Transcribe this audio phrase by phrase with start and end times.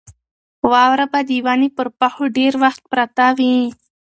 [0.71, 3.57] واوره به د ونې پر پښو ډېر وخت پرته وي.